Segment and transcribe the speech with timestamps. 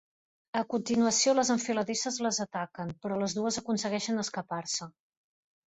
[0.61, 4.93] A continuació les enfiladisses les ataquen, però les dues aconsegueixen escapar-se.